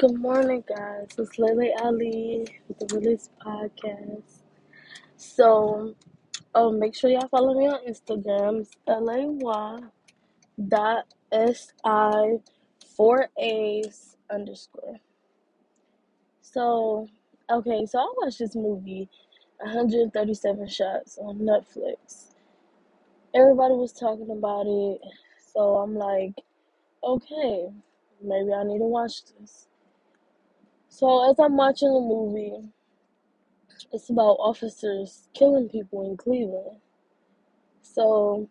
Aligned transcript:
Good 0.00 0.18
morning, 0.18 0.64
guys. 0.66 1.08
It's 1.18 1.38
Lily 1.38 1.74
Ali 1.78 2.46
with 2.66 2.78
the 2.78 2.96
Release 2.96 3.28
Podcast. 3.44 4.40
So, 5.18 5.94
um, 6.54 6.78
make 6.78 6.94
sure 6.94 7.10
y'all 7.10 7.28
follow 7.28 7.52
me 7.52 7.66
on 7.66 7.86
Instagram. 7.86 8.60
It's 8.62 8.70
L 8.86 9.10
A 9.10 9.26
Y 9.26 9.78
dot 10.68 11.04
S 11.30 11.74
I 11.84 12.38
four 12.96 13.28
A's 13.38 14.16
underscore. 14.30 14.96
So, 16.40 17.06
okay, 17.50 17.84
so 17.84 17.98
I 17.98 18.14
watched 18.22 18.38
this 18.38 18.56
movie, 18.56 19.06
137 19.58 20.66
Shots 20.66 21.18
on 21.18 21.40
Netflix. 21.40 22.32
Everybody 23.34 23.74
was 23.74 23.92
talking 23.92 24.30
about 24.30 24.64
it, 24.66 25.00
so 25.52 25.76
I'm 25.76 25.94
like, 25.94 26.36
okay, 27.04 27.68
maybe 28.22 28.54
I 28.54 28.64
need 28.64 28.78
to 28.78 28.86
watch 28.86 29.26
this. 29.38 29.66
So, 30.90 31.30
as 31.30 31.40
I'm 31.40 31.56
watching 31.56 31.88
the 31.88 32.00
movie, 32.00 32.68
it's 33.92 34.10
about 34.10 34.36
officers 34.38 35.28
killing 35.34 35.68
people 35.68 36.08
in 36.08 36.16
Cleveland. 36.16 36.78
So 37.82 38.48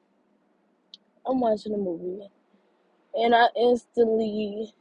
I'm 1.26 1.40
watching 1.40 1.72
the 1.72 1.78
movie 1.78 2.28
and 3.14 3.34
I 3.36 3.48
instantly 3.56 4.74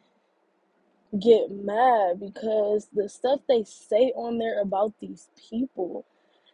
get 1.21 1.51
mad 1.51 2.21
because 2.21 2.89
the 2.93 3.09
stuff 3.09 3.41
they 3.49 3.65
say 3.65 4.13
on 4.17 4.39
there 4.39 4.61
about 4.61 4.95
these 5.01 5.29
people, 5.51 6.05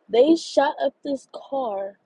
they 0.08 0.36
shot 0.36 0.74
up 0.82 0.94
this 1.04 1.28
car 1.32 1.98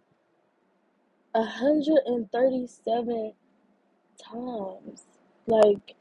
137 1.33 3.33
times. 4.23 5.05
Like 5.47 5.95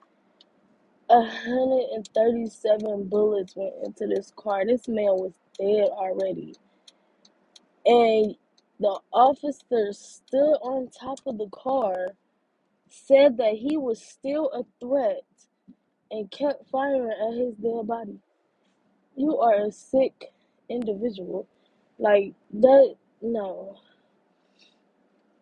137 1.08 3.08
bullets 3.10 3.56
went 3.56 3.74
into 3.86 4.08
this 4.08 4.32
car. 4.36 4.66
This 4.66 4.88
man 4.88 5.16
was 5.18 5.34
dead 5.60 5.90
already. 5.92 6.56
And 7.86 8.36
the 8.80 9.00
officer 9.14 9.94
stood 9.94 10.56
on 10.64 10.90
top 10.90 11.20
of 11.28 11.38
the 11.38 11.50
car, 11.52 12.08
said 12.90 13.38
that 13.38 13.54
he 13.56 13.78
was 13.78 14.02
still 14.02 14.50
a 14.54 14.64
threat, 14.86 15.22
and 16.12 16.30
kept 16.32 16.70
firing 16.72 17.12
at 17.12 17.38
his 17.38 17.56
dead 17.56 17.88
body. 17.88 18.20
You 19.16 19.38
are 19.40 19.66
a 19.68 19.72
sick 19.72 20.32
individual. 20.70 21.48
Like, 22.00 22.34
that, 22.54 22.96
no. 23.22 23.76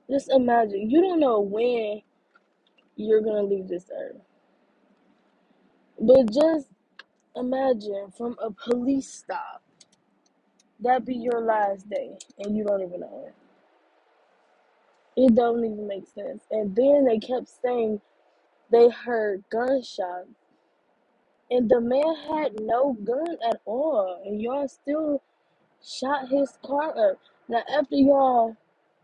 Just 0.09 0.29
imagine, 0.31 0.89
you 0.89 1.02
don't 1.02 1.19
know 1.19 1.39
when 1.41 2.02
you're 2.95 3.22
gonna 3.22 3.44
leave 3.44 3.67
this 3.67 3.89
earth. 3.97 4.22
But 6.05 6.31
just 6.31 6.67
imagine 7.35 8.13
from 8.17 8.37
a 8.41 8.51
police 8.51 9.11
stop, 9.11 9.63
that 10.81 11.05
be 11.05 11.15
your 11.15 11.41
last 11.41 11.89
day, 11.89 12.11
and 12.39 12.55
you 12.57 12.63
don't 12.65 12.83
even 12.83 13.01
know 13.01 13.27
it. 13.27 13.35
It 15.17 15.35
don't 15.35 15.65
even 15.65 15.87
make 15.87 16.07
sense. 16.13 16.43
And 16.51 16.75
then 16.75 17.05
they 17.05 17.19
kept 17.19 17.49
saying 17.63 18.01
they 18.71 18.89
heard 18.89 19.43
gunshots, 19.51 20.29
and 21.51 21.69
the 21.69 21.81
man 21.81 22.15
had 22.29 22.59
no 22.61 22.93
gun 23.03 23.37
at 23.49 23.61
all, 23.65 24.21
and 24.25 24.41
y'all 24.41 24.67
still 24.67 25.23
shot 25.83 26.29
his 26.29 26.57
car 26.65 27.11
up. 27.11 27.19
Now, 27.49 27.63
after 27.73 27.95
y'all 27.95 28.57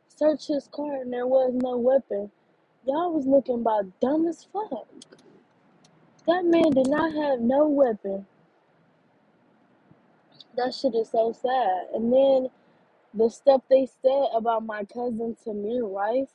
searched 0.08 0.48
his 0.48 0.68
car 0.72 1.02
and 1.02 1.14
there 1.14 1.28
was 1.28 1.54
no 1.56 1.78
weapon, 1.78 2.32
y'all 2.86 3.14
was 3.14 3.28
looking 3.28 3.56
about 3.62 4.00
dumb 4.02 4.28
as 4.28 4.46
fuck. 4.54 4.88
That 6.28 6.46
man 6.46 6.72
did 6.72 6.88
not 6.88 7.14
have 7.14 7.40
no 7.42 7.68
weapon. 7.68 8.26
That 10.56 10.74
shit 10.74 10.96
is 10.96 11.10
so 11.10 11.34
sad. 11.34 11.88
And 11.96 12.14
then 12.14 12.50
the 13.14 13.30
stuff 13.30 13.62
they 13.70 13.88
said 14.02 14.28
about 14.36 14.66
my 14.66 14.86
cousin 14.86 15.36
Tamir 15.46 15.92
Rice, 15.94 16.32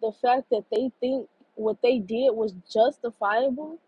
the 0.00 0.12
fact 0.20 0.50
that 0.50 0.64
they 0.70 0.90
think 1.00 1.28
what 1.54 1.80
they 1.82 1.98
did 1.98 2.32
was 2.32 2.54
justifiable, 2.70 3.78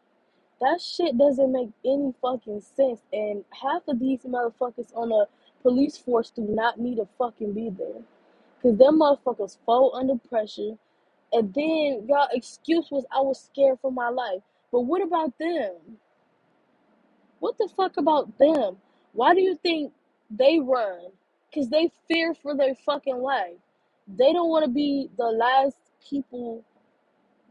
that 0.60 0.80
shit 0.80 1.19
doesn't 1.19 1.52
make 1.52 1.70
any 1.84 2.14
fucking 2.22 2.62
sense. 2.76 3.00
And 3.12 3.44
half 3.50 3.82
of 3.88 4.00
these 4.00 4.20
motherfuckers 4.20 4.96
on 4.96 5.12
a 5.12 5.26
police 5.62 5.98
force 5.98 6.30
do 6.30 6.42
not 6.42 6.80
need 6.80 6.96
to 6.96 7.08
fucking 7.19 7.52
be 7.52 7.70
there. 7.70 8.02
Cause 8.62 8.78
them 8.78 9.00
motherfuckers 9.00 9.58
fall 9.66 9.94
under 9.94 10.16
pressure. 10.16 10.76
And 11.32 11.52
then 11.52 12.06
y'all 12.08 12.28
excuse 12.32 12.90
was 12.90 13.04
I 13.12 13.20
was 13.20 13.40
scared 13.40 13.78
for 13.82 13.92
my 13.92 14.08
life. 14.08 14.42
But 14.74 14.80
what 14.86 15.02
about 15.04 15.38
them? 15.38 15.76
What 17.38 17.56
the 17.58 17.68
fuck 17.76 17.96
about 17.96 18.36
them? 18.38 18.78
Why 19.12 19.32
do 19.32 19.40
you 19.40 19.56
think 19.62 19.92
they 20.30 20.58
run? 20.58 21.12
Cause 21.54 21.68
they 21.68 21.92
fear 22.08 22.34
for 22.34 22.56
their 22.56 22.74
fucking 22.74 23.18
life. 23.18 23.54
They 24.08 24.32
don't 24.32 24.48
want 24.48 24.64
to 24.64 24.70
be 24.72 25.10
the 25.16 25.26
last 25.26 25.76
people. 26.10 26.64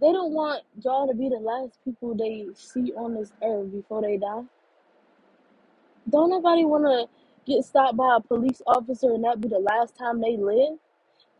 They 0.01 0.12
don't 0.12 0.33
want 0.33 0.63
y'all 0.83 1.07
to 1.07 1.13
be 1.13 1.29
the 1.29 1.38
last 1.38 1.79
people 1.85 2.13
they 2.13 2.47
see 2.56 2.91
on 2.97 3.16
this 3.16 3.31
earth 3.41 3.72
before 3.72 4.01
they 4.01 4.17
die. 4.17 4.44
Don't 6.09 6.29
nobody 6.29 6.66
want 6.66 6.83
to 6.83 7.07
get 7.50 7.63
stopped 7.63 7.95
by 7.95 8.17
a 8.17 8.19
police 8.19 8.62
officer 8.67 9.13
and 9.13 9.23
that 9.23 9.39
be 9.39 9.47
the 9.47 9.59
last 9.59 9.95
time 9.95 10.19
they 10.19 10.35
live. 10.35 10.78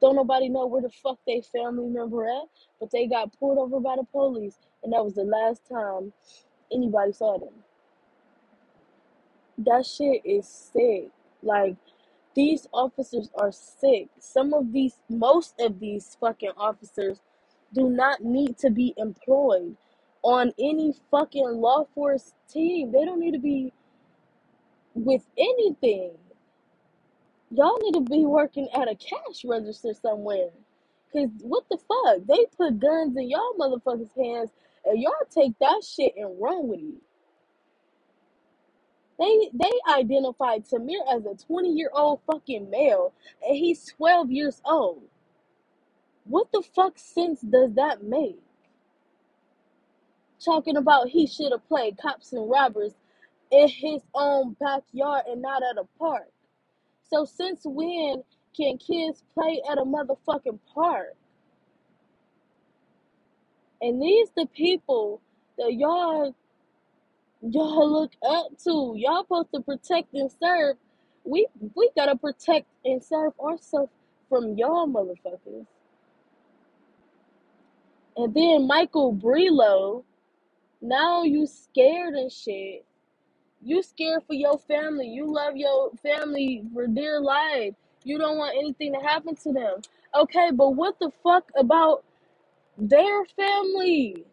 Don't 0.02 0.16
nobody 0.16 0.50
know 0.50 0.68
where 0.68 0.82
the 0.82 0.90
fuck 0.90 1.20
they 1.28 1.42
family 1.42 1.88
member 1.88 2.26
at, 2.28 2.46
but 2.80 2.92
they 2.92 3.08
got 3.08 3.38
pulled 3.40 3.58
over 3.60 3.80
by 3.80 3.96
the 3.98 4.06
police 4.06 4.58
and 4.84 4.94
that 4.94 5.04
was 5.04 5.16
the 5.16 5.24
last 5.24 5.62
time 5.70 6.14
anybody 6.74 7.14
saw 7.14 7.38
them. 7.40 7.54
That 9.60 9.86
shit 9.86 10.22
is 10.26 10.48
sick. 10.48 11.10
Like 11.44 11.78
these 12.36 12.68
officers 12.74 13.30
are 13.36 13.52
sick. 13.52 14.10
Some 14.20 14.54
of 14.54 14.74
these, 14.74 14.96
most 15.10 15.56
of 15.60 15.80
these 15.80 16.18
fucking 16.20 16.54
officers 16.58 17.22
do 17.74 17.90
not 17.90 18.24
need 18.24 18.58
to 18.60 18.72
be 18.72 18.94
employed 18.98 19.78
on 20.24 20.54
any 20.60 20.96
fucking 21.12 21.48
law 21.48 21.86
force 21.96 22.34
team. 22.50 22.92
They 22.92 23.06
don't 23.06 23.20
need 23.20 23.34
to 23.34 23.40
be 23.40 23.74
with 24.96 25.24
anything. 25.38 26.14
Y'all 27.54 27.80
need 27.84 27.94
to 27.94 28.02
be 28.02 28.26
working 28.26 28.68
at 28.74 28.90
a 28.90 28.96
cash 28.96 29.46
register 29.46 29.94
somewhere. 29.94 30.50
Cause 31.14 31.30
what 31.42 31.66
the 31.70 31.78
fuck? 31.78 32.26
They 32.28 32.46
put 32.58 32.80
guns 32.80 33.16
in 33.18 33.30
y'all 33.30 33.54
motherfuckers' 33.60 34.10
hands 34.18 34.50
and 34.86 35.02
y'all 35.02 35.14
take 35.32 35.58
that 35.60 35.84
shit 35.84 36.14
and 36.18 36.42
run 36.42 36.68
with 36.68 36.80
it. 36.80 37.02
They 39.20 39.50
they 39.54 39.72
identified 39.94 40.66
Tamir 40.66 41.02
as 41.12 41.26
a 41.26 41.36
20 41.36 41.70
year 41.74 41.92
old 41.94 42.22
fucking 42.28 42.70
male 42.72 43.14
and 43.48 43.58
he's 43.58 43.86
12 43.98 44.32
years 44.32 44.62
old. 44.66 45.04
What 46.26 46.52
the 46.54 46.64
fuck 46.76 46.98
sense 46.98 47.42
does 47.42 47.74
that 47.76 48.04
make? 48.04 48.42
Talking 50.44 50.78
about 50.78 51.10
he 51.10 51.28
should 51.28 51.52
have 51.52 51.68
played 51.68 51.98
cops 52.02 52.34
and 52.34 52.50
robbers 52.50 52.94
in 53.52 53.70
his 53.70 54.02
own 54.16 54.56
backyard 54.60 55.24
and 55.28 55.42
not 55.42 55.64
at 55.64 55.78
a 55.78 55.86
park. 56.00 56.30
So 57.14 57.26
since 57.26 57.62
when 57.64 58.24
can 58.58 58.80
kids 58.80 59.24
play 59.36 59.62
at 59.72 59.78
a 59.78 59.84
motherfucking 59.84 60.60
park? 60.74 61.16
And 63.82 64.02
these 64.02 64.30
the 64.36 64.48
people 64.48 65.22
that 65.60 65.74
y'all 65.74 66.36
y'all 67.42 67.92
look 68.02 68.14
up 68.28 68.48
to. 68.64 68.96
Y'all 68.98 69.24
supposed 69.26 69.50
to 69.54 69.62
protect 69.62 70.14
and 70.16 70.32
serve. 70.42 70.78
We 71.24 71.48
we 71.76 71.92
gotta 71.96 72.16
protect 72.16 72.66
and 72.84 73.04
serve 73.04 73.34
ourselves 73.40 73.92
from 74.28 74.58
y'all 74.58 74.88
motherfuckers. 74.88 75.68
And 78.18 78.34
then 78.34 78.68
Michael 78.68 79.14
Brelo, 79.14 80.04
now 80.82 81.24
you 81.24 81.48
scared 81.48 82.16
and 82.16 82.32
shit. 82.32 82.86
You 83.64 83.82
scared 83.84 84.24
for 84.28 84.34
your 84.34 84.58
family. 84.58 85.08
You 85.08 85.34
love 85.34 85.56
your 85.56 85.92
family 86.04 86.64
for 86.74 86.88
dear 86.88 87.22
life. 87.22 87.74
You 88.04 88.18
don't 88.18 88.38
want 88.38 88.58
anything 88.58 88.94
to 88.94 89.00
happen 89.00 89.36
to 89.38 89.54
them. 89.54 89.82
Okay, 90.16 90.52
but 90.54 90.72
what 90.72 91.00
the 91.00 91.12
fuck 91.24 91.46
about 91.58 92.04
their 92.78 93.26
family? 93.26 94.26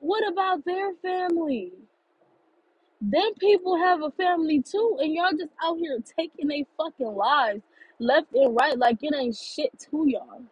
What 0.00 0.26
about 0.30 0.64
their 0.64 0.94
family? 1.02 1.72
Them 3.00 3.34
people 3.38 3.76
have 3.76 4.02
a 4.02 4.10
family 4.12 4.62
too, 4.62 4.98
and 5.00 5.12
y'all 5.14 5.32
just 5.32 5.52
out 5.62 5.78
here 5.78 5.98
taking 6.18 6.48
their 6.48 6.64
fucking 6.76 7.14
lives 7.14 7.62
left 7.98 8.28
and 8.34 8.56
right 8.56 8.78
like 8.78 8.98
it 9.02 9.14
ain't 9.14 9.36
shit 9.36 9.78
to 9.90 10.04
y'all. 10.08 10.42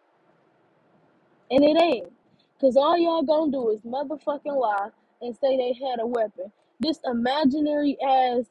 And 1.49 1.63
it 1.63 1.81
ain't. 1.81 2.11
Cause 2.59 2.77
all 2.77 2.97
y'all 2.97 3.23
gonna 3.23 3.51
do 3.51 3.69
is 3.71 3.81
motherfucking 3.81 4.55
lie 4.55 4.89
and 5.21 5.35
say 5.37 5.57
they 5.57 5.73
had 5.73 5.99
a 5.99 6.05
weapon. 6.07 6.51
This 6.81 6.99
imaginary 7.05 7.97
ass 8.01 8.45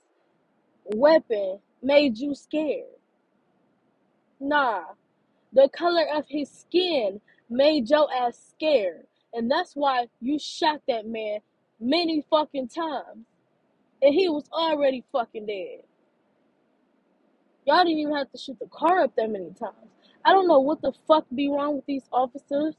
weapon 0.86 1.60
made 1.82 2.18
you 2.18 2.34
scared. 2.34 2.86
Nah. 4.40 4.82
The 5.52 5.68
color 5.70 6.06
of 6.14 6.26
his 6.28 6.50
skin 6.50 7.20
made 7.50 7.90
your 7.90 8.08
ass 8.14 8.38
scared. 8.56 9.06
And 9.34 9.50
that's 9.50 9.74
why 9.74 10.08
you 10.20 10.38
shot 10.38 10.82
that 10.88 11.06
man 11.06 11.40
many 11.80 12.24
fucking 12.30 12.68
times. 12.68 13.26
and 14.02 14.14
he 14.14 14.28
was 14.28 14.44
already 14.52 15.04
fucking 15.12 15.46
dead. 15.46 15.82
Y'all 17.66 17.84
didn't 17.84 17.98
even 18.00 18.14
have 18.16 18.30
to 18.32 18.38
shoot 18.38 18.58
the 18.60 18.68
car 18.68 19.00
up 19.02 19.14
that 19.16 19.30
many 19.30 19.52
times. 19.52 19.76
I 20.24 20.32
don't 20.32 20.48
know 20.48 20.60
what 20.60 20.82
the 20.82 20.92
fuck 21.08 21.26
be 21.34 21.48
wrong 21.48 21.76
with 21.76 21.86
these 21.86 22.04
officers, 22.12 22.74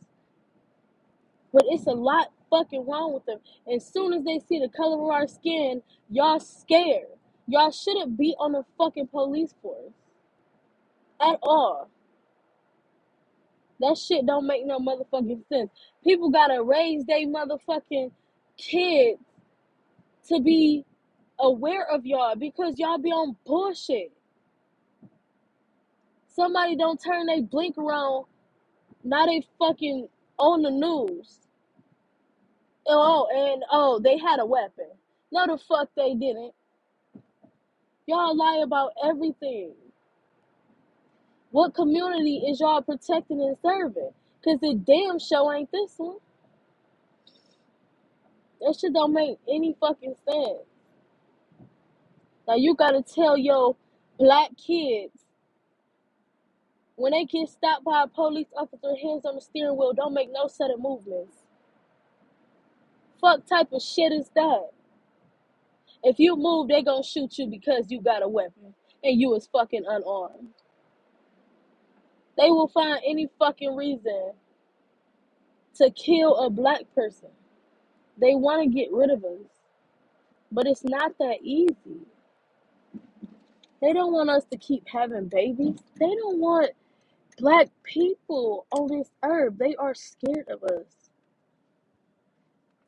but 1.53 1.63
it's 1.67 1.87
a 1.87 1.91
lot 1.91 2.31
fucking 2.51 2.85
wrong 2.85 3.13
with 3.13 3.25
them. 3.25 3.39
As 3.73 3.91
soon 3.91 4.13
as 4.13 4.23
they 4.23 4.39
see 4.47 4.59
the 4.59 4.69
color 4.69 5.03
of 5.03 5.09
our 5.09 5.27
skin, 5.27 5.81
y'all 6.09 6.39
scared. 6.39 7.07
Y'all 7.47 7.71
shouldn't 7.71 8.17
be 8.17 8.35
on 8.39 8.51
the 8.51 8.63
fucking 8.77 9.07
police 9.07 9.55
force 9.61 9.93
at 11.19 11.39
all. 11.41 11.89
That 13.79 13.97
shit 13.97 14.27
don't 14.27 14.45
make 14.45 14.65
no 14.65 14.79
motherfucking 14.79 15.47
sense. 15.49 15.71
People 16.03 16.29
gotta 16.29 16.61
raise 16.61 17.03
their 17.05 17.25
motherfucking 17.25 18.11
kids 18.57 19.19
to 20.27 20.39
be 20.39 20.85
aware 21.39 21.87
of 21.89 22.05
y'all 22.05 22.35
because 22.35 22.77
y'all 22.77 22.99
be 22.99 23.09
on 23.09 23.35
bullshit. 23.45 24.11
Somebody 26.27 26.75
don't 26.75 27.01
turn 27.01 27.25
they 27.25 27.41
blink 27.41 27.77
around, 27.77 28.25
now 29.03 29.25
they 29.25 29.43
fucking 29.59 30.07
on 30.37 30.61
the 30.61 30.71
news. 30.71 31.40
Oh, 32.93 33.27
and 33.33 33.63
oh, 33.71 33.99
they 34.03 34.17
had 34.17 34.39
a 34.39 34.45
weapon. 34.45 34.87
No, 35.31 35.47
the 35.47 35.57
fuck 35.57 35.89
they 35.95 36.13
didn't. 36.13 36.53
Y'all 38.05 38.35
lie 38.35 38.61
about 38.63 38.91
everything. 39.03 39.73
What 41.51 41.73
community 41.73 42.43
is 42.47 42.59
y'all 42.59 42.81
protecting 42.81 43.41
and 43.41 43.55
serving? 43.63 44.11
Cause 44.43 44.59
the 44.61 44.73
damn 44.75 45.19
show 45.19 45.51
ain't 45.53 45.71
this 45.71 45.93
one. 45.97 46.17
That 48.59 48.77
shit 48.79 48.93
don't 48.93 49.13
make 49.13 49.37
any 49.47 49.75
fucking 49.79 50.15
sense. 50.27 50.65
Now 52.47 52.55
you 52.55 52.75
gotta 52.75 53.03
tell 53.03 53.37
your 53.37 53.75
black 54.19 54.49
kids 54.57 55.13
when 56.95 57.13
they 57.13 57.25
get 57.25 57.49
stopped 57.49 57.83
by 57.85 58.03
a 58.03 58.07
police 58.07 58.47
officer, 58.57 58.95
hands 59.01 59.25
on 59.25 59.35
the 59.35 59.41
steering 59.41 59.77
wheel, 59.77 59.93
don't 59.93 60.13
make 60.13 60.29
no 60.31 60.47
sudden 60.47 60.77
movements. 60.81 61.40
Fuck 63.21 63.47
type 63.47 63.73
of 63.73 63.81
shit 63.81 64.11
is 64.13 64.29
that? 64.35 64.69
If 66.03 66.19
you 66.19 66.35
move, 66.37 66.69
they 66.69 66.83
gonna 66.83 67.03
shoot 67.03 67.37
you 67.37 67.47
because 67.47 67.91
you 67.91 68.01
got 68.01 68.23
a 68.23 68.27
weapon 68.27 68.73
and 69.03 69.19
you 69.21 69.35
is 69.35 69.47
fucking 69.51 69.85
unarmed. 69.87 70.49
They 72.37 72.49
will 72.51 72.69
find 72.69 73.01
any 73.05 73.29
fucking 73.39 73.75
reason 73.75 74.33
to 75.75 75.91
kill 75.91 76.35
a 76.37 76.49
black 76.49 76.83
person. 76.95 77.29
They 78.19 78.35
want 78.35 78.63
to 78.63 78.69
get 78.69 78.91
rid 78.91 79.11
of 79.11 79.23
us, 79.25 79.47
but 80.51 80.67
it's 80.67 80.83
not 80.83 81.13
that 81.19 81.39
easy. 81.43 82.05
They 83.81 83.93
don't 83.93 84.13
want 84.13 84.29
us 84.29 84.45
to 84.51 84.57
keep 84.57 84.87
having 84.87 85.27
babies. 85.29 85.79
They 85.99 86.07
don't 86.15 86.39
want 86.39 86.71
black 87.39 87.69
people 87.83 88.67
on 88.71 88.87
this 88.89 89.09
earth. 89.23 89.55
They 89.57 89.75
are 89.75 89.95
scared 89.95 90.49
of 90.49 90.63
us. 90.63 91.00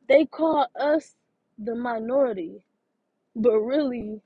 They 0.08 0.26
call 0.26 0.66
us 0.78 1.14
the 1.58 1.74
minority, 1.74 2.64
but 3.36 3.58
really, 3.58 4.20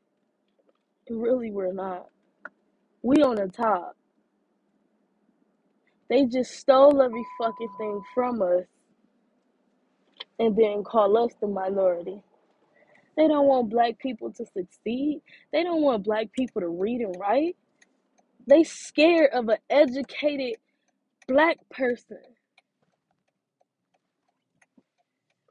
really, 1.11 1.51
we're 1.51 1.73
not. 1.73 2.09
We 3.03 3.23
on 3.23 3.37
the 3.37 3.49
top. 3.49 3.97
They 6.11 6.27
just 6.27 6.53
stole 6.53 7.03
every 7.03 7.25
fucking 7.41 7.69
thing 7.79 8.03
from 8.15 8.43
us 8.43 8.65
and 10.39 10.57
then 10.57 10.85
call 10.85 11.17
us 11.25 11.33
the 11.41 11.49
minority. 11.49 12.23
They 13.17 13.29
don't 13.29 13.47
want 13.47 13.71
black 13.71 13.99
people 13.99 14.33
to 14.33 14.47
succeed. 14.47 15.23
They 15.53 15.63
don't 15.65 15.83
want 15.83 16.05
black 16.05 16.33
people 16.33 16.63
to 16.63 16.69
read 16.69 17.01
and 17.01 17.17
write. 17.21 17.57
They 18.47 18.65
scared 18.65 19.31
of 19.35 19.49
an 19.49 19.59
educated 19.71 20.57
black 21.29 21.59
person. 21.71 22.19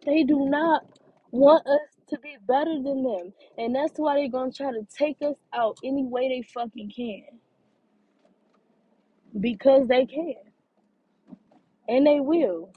They 0.08 0.24
do 0.26 0.50
not 0.50 0.84
want 1.32 1.68
us 1.68 1.82
to 2.10 2.20
be 2.20 2.38
better 2.48 2.76
than 2.84 3.04
them. 3.04 3.34
And 3.60 3.76
that's 3.76 4.00
why 4.00 4.16
they're 4.16 4.30
gonna 4.30 4.54
try 4.54 4.74
to 4.74 4.88
take 4.98 5.18
us 5.24 5.38
out 5.54 5.80
any 5.86 6.06
way 6.06 6.30
they 6.30 6.44
fucking 6.44 6.92
can. 6.96 7.26
Because 9.40 9.88
they 9.90 10.06
can. 10.08 10.36
And 11.90 12.08
they 12.08 12.22
will. 12.22 12.74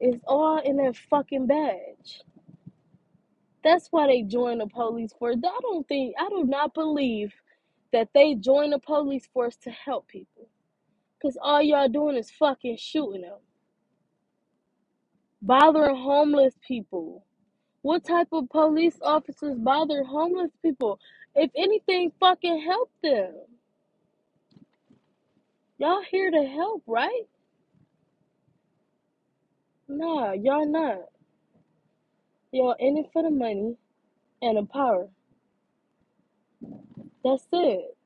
It's 0.00 0.22
all 0.28 0.58
in 0.60 0.76
their 0.76 0.94
fucking 0.94 1.46
badge. 1.48 2.22
That's 3.64 3.88
why 3.90 4.08
they 4.08 4.22
join 4.22 4.58
the 4.58 4.68
police 4.68 5.12
force. 5.14 5.36
I 5.44 5.60
don't 5.62 5.88
think 5.88 6.14
I 6.18 6.28
do 6.30 6.44
not 6.46 6.74
believe 6.74 7.34
that 7.92 8.10
they 8.14 8.36
join 8.36 8.70
the 8.70 8.80
police 8.80 9.28
force 9.34 9.56
to 9.58 9.70
help 9.70 10.08
people. 10.08 10.48
Cause 11.22 11.38
all 11.42 11.62
y'all 11.62 11.88
doing 11.88 12.16
is 12.16 12.30
fucking 12.32 12.78
shooting 12.78 13.22
them. 13.22 13.38
Bothering 15.42 15.96
homeless 15.96 16.54
people. 16.66 17.24
What 17.82 18.04
type 18.04 18.28
of 18.32 18.50
police 18.50 18.98
officers 19.02 19.56
bother 19.58 20.04
homeless 20.04 20.50
people? 20.62 21.00
If 21.34 21.50
anything, 21.56 22.12
fucking 22.20 22.62
help 22.62 22.90
them. 23.02 23.34
Y'all 25.78 26.02
here 26.10 26.30
to 26.30 26.44
help, 26.44 26.82
right? 26.86 27.24
Nah, 29.88 30.32
y'all 30.32 30.66
not. 30.66 31.00
Y'all 32.52 32.76
in 32.78 32.98
it 32.98 33.06
for 33.12 33.22
the 33.22 33.30
money 33.30 33.76
and 34.42 34.58
the 34.58 34.64
power. 34.64 35.08
That's 37.24 37.46
it. 37.52 37.96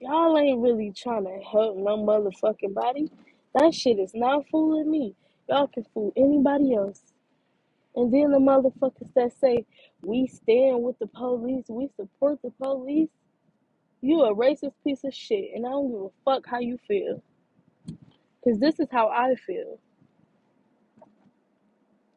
Y'all 0.00 0.38
ain't 0.38 0.60
really 0.60 0.92
trying 0.92 1.24
to 1.24 1.38
help 1.50 1.76
no 1.76 1.98
motherfucking 1.98 2.74
body. 2.74 3.10
That 3.54 3.74
shit 3.74 3.98
is 3.98 4.12
not 4.14 4.46
fooling 4.50 4.90
me. 4.90 5.14
Y'all 5.48 5.68
can 5.68 5.84
fool 5.94 6.12
anybody 6.16 6.74
else. 6.74 7.02
And 7.96 8.12
then 8.12 8.32
the 8.32 8.38
motherfuckers 8.38 9.12
that 9.16 9.32
say 9.40 9.66
we 10.02 10.26
stand 10.28 10.82
with 10.82 10.98
the 10.98 11.08
police, 11.08 11.66
we 11.68 11.88
support 11.96 12.40
the 12.42 12.50
police. 12.62 13.10
You 14.02 14.22
a 14.22 14.34
racist 14.34 14.74
piece 14.84 15.04
of 15.04 15.14
shit, 15.14 15.50
and 15.54 15.66
I 15.66 15.70
don't 15.70 15.90
give 15.90 16.00
a 16.02 16.10
fuck 16.24 16.46
how 16.46 16.60
you 16.60 16.78
feel. 16.88 17.22
Cause 18.44 18.58
this 18.60 18.80
is 18.80 18.88
how 18.92 19.08
I 19.08 19.34
feel. 19.36 19.78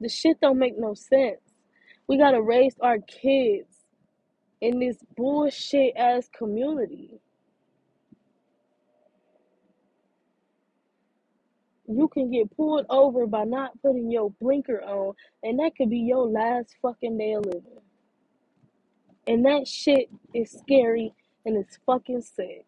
The 0.01 0.09
shit 0.09 0.41
don't 0.41 0.59
make 0.59 0.77
no 0.77 0.93
sense. 0.95 1.41
We 2.07 2.17
gotta 2.17 2.41
raise 2.41 2.75
our 2.81 2.99
kids 2.99 3.77
in 4.61 4.79
this 4.79 4.97
bullshit 5.17 5.95
ass 5.97 6.29
community. 6.37 7.19
You 11.87 12.07
can 12.07 12.31
get 12.31 12.55
pulled 12.55 12.85
over 12.89 13.27
by 13.27 13.43
not 13.43 13.79
putting 13.81 14.09
your 14.09 14.31
blinker 14.41 14.81
on, 14.83 15.13
and 15.43 15.59
that 15.59 15.75
could 15.77 15.89
be 15.89 15.99
your 15.99 16.27
last 16.27 16.75
fucking 16.81 17.17
day 17.17 17.33
of 17.33 17.45
living. 17.45 17.81
And 19.27 19.45
that 19.45 19.67
shit 19.67 20.09
is 20.33 20.51
scary 20.51 21.13
and 21.45 21.57
it's 21.57 21.79
fucking 21.85 22.21
sick. 22.21 22.65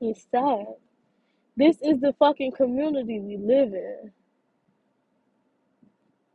It's 0.00 0.26
sad. 0.30 0.66
This 1.56 1.76
is 1.80 2.00
the 2.00 2.14
fucking 2.18 2.52
community 2.52 3.18
we 3.20 3.38
live 3.38 3.72
in. 3.72 4.12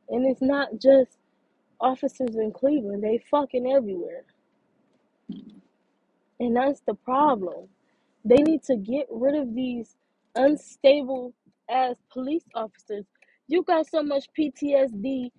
And 0.09 0.25
it's 0.25 0.41
not 0.41 0.69
just 0.81 1.17
officers 1.79 2.35
in 2.35 2.51
Cleveland, 2.51 3.03
they 3.03 3.23
fucking 3.29 3.71
everywhere. 3.71 4.25
And 6.39 6.55
that's 6.55 6.81
the 6.87 6.95
problem. 6.95 7.67
They 8.25 8.37
need 8.37 8.63
to 8.63 8.75
get 8.77 9.07
rid 9.11 9.35
of 9.35 9.55
these 9.55 9.95
unstable 10.35 11.33
ass 11.69 11.95
police 12.11 12.43
officers. 12.55 13.05
You 13.47 13.63
got 13.63 13.87
so 13.87 14.03
much 14.03 14.25
PTSD. 14.37 15.31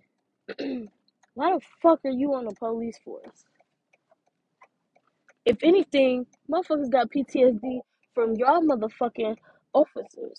Why 1.34 1.52
the 1.54 1.60
fuck 1.82 2.00
are 2.04 2.10
you 2.10 2.34
on 2.34 2.46
the 2.46 2.54
police 2.54 2.98
force? 3.04 3.44
If 5.44 5.58
anything, 5.62 6.26
motherfuckers 6.50 6.90
got 6.90 7.10
PTSD 7.10 7.80
from 8.14 8.34
y'all 8.36 8.62
motherfucking 8.62 9.36
officers. 9.74 10.38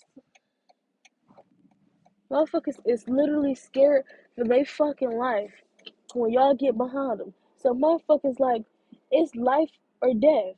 Motherfuckers 2.30 2.78
is 2.86 3.08
literally 3.08 3.54
scared 3.54 4.04
for 4.36 4.44
their 4.44 4.64
fucking 4.64 5.12
life 5.12 5.52
when 6.14 6.32
y'all 6.32 6.54
get 6.54 6.76
behind 6.76 7.20
them. 7.20 7.34
So 7.56 7.74
motherfuckers 7.74 8.40
like 8.40 8.62
it's 9.10 9.34
life 9.36 9.70
or 10.02 10.14
death, 10.14 10.56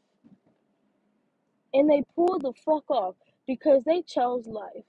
and 1.76 1.90
they 1.90 2.02
pull 2.16 2.40
the 2.40 2.54
fuck 2.64 2.90
off 2.90 3.16
because 3.46 3.84
they 3.84 4.02
chose 4.02 4.46
life, 4.48 4.84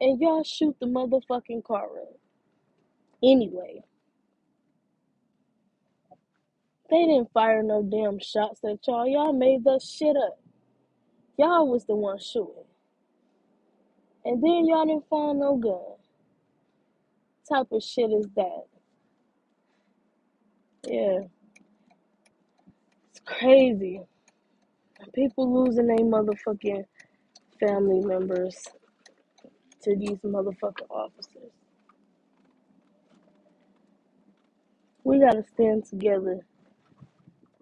and 0.00 0.20
y'all 0.20 0.44
shoot 0.44 0.76
the 0.80 0.86
motherfucking 0.86 1.64
car 1.64 1.86
up 2.02 2.18
anyway. 3.22 3.82
They 6.90 7.06
didn't 7.06 7.32
fire 7.32 7.62
no 7.62 7.82
damn 7.82 8.18
shots 8.20 8.60
at 8.64 8.86
y'all. 8.86 9.06
Y'all 9.06 9.32
made 9.32 9.64
that 9.64 9.82
shit 9.82 10.16
up. 10.16 10.40
Y'all 11.38 11.68
was 11.68 11.86
the 11.86 11.96
one 11.96 12.18
shooting, 12.18 12.64
and 14.24 14.42
then 14.42 14.66
y'all 14.66 14.86
didn't 14.86 15.08
find 15.10 15.40
no 15.40 15.56
gun. 15.56 15.96
type 17.50 17.68
of 17.72 17.82
shit 17.82 18.10
is 18.12 18.26
that? 18.36 18.64
Yeah, 20.86 21.20
it's 23.10 23.20
crazy. 23.26 24.02
People 25.12 25.64
losing 25.64 25.86
their 25.88 25.98
motherfucking 25.98 26.84
family 27.60 28.00
members 28.00 28.56
to 29.82 29.96
these 29.96 30.18
motherfucking 30.24 30.90
officers. 30.90 31.52
We 35.04 35.20
gotta 35.20 35.44
stand 35.54 35.86
together, 35.86 36.46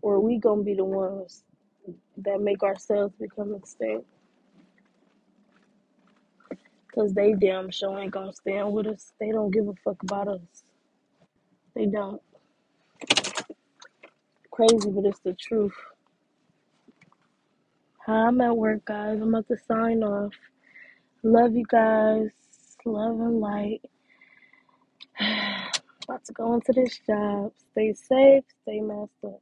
or 0.03 0.21
we 0.21 0.39
gonna 0.39 0.63
be 0.63 0.75
the 0.75 0.85
ones 0.85 1.45
that 2.19 2.41
make 2.41 2.63
ourselves 2.63 3.15
become 3.21 3.55
extinct. 3.55 4.07
Cause 6.95 7.15
they 7.15 7.35
damn 7.35 7.71
sure 7.71 7.99
ain't 7.99 8.13
gonna 8.13 8.33
stand 8.35 8.73
with 8.73 8.87
us. 8.87 9.13
They 9.21 9.31
don't 9.33 9.51
give 9.53 9.69
a 9.69 9.75
fuck 9.85 10.03
about 10.03 10.29
us. 10.29 10.65
They 11.75 11.87
don't. 11.87 12.23
Crazy, 14.51 14.91
but 14.91 15.07
it's 15.07 15.21
the 15.21 15.35
truth. 15.35 15.75
I'm 18.09 18.41
at 18.41 18.57
work, 18.57 18.85
guys. 18.85 19.21
I'm 19.21 19.35
about 19.35 19.47
to 19.49 19.57
sign 19.69 20.03
off. 20.03 20.33
Love 21.23 21.55
you 21.55 21.65
guys. 21.71 22.31
Love 22.85 23.21
and 23.21 23.41
light. 23.41 23.81
About 25.21 26.25
to 26.25 26.33
go 26.33 26.55
into 26.55 26.73
this 26.73 26.99
job. 27.07 27.53
Stay 27.71 27.95
safe. 27.95 28.43
Stay 28.63 28.81
masked 28.81 29.13
up. 29.25 29.41